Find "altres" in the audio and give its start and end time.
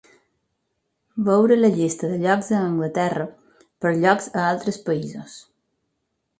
4.55-4.83